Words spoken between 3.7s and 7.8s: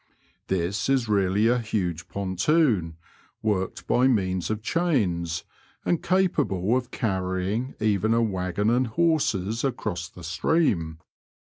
by means of chains, and capable of carrying